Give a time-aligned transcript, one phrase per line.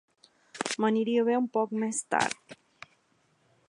[0.85, 2.61] M'aniria bé un poc més tard.